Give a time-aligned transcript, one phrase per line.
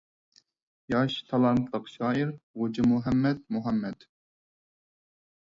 [0.93, 4.09] ياش، تالانتلىق شائىر غوجىمۇھەممەد مۇھەممەد